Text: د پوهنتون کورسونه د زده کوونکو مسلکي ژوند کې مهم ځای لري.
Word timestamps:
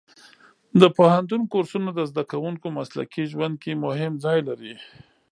د 0.81 0.83
پوهنتون 0.97 1.41
کورسونه 1.51 1.89
د 1.95 1.99
زده 2.11 2.23
کوونکو 2.31 2.67
مسلکي 2.79 3.23
ژوند 3.31 3.55
کې 3.63 3.81
مهم 3.85 4.13
ځای 4.25 4.39
لري. 4.49 4.73